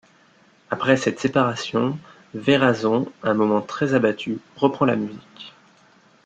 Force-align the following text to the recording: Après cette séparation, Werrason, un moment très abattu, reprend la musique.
Après 0.71 0.97
cette 0.97 1.19
séparation, 1.19 1.95
Werrason, 2.33 3.11
un 3.21 3.35
moment 3.35 3.61
très 3.61 3.93
abattu, 3.93 4.39
reprend 4.55 4.85
la 4.87 4.95
musique. 4.95 5.53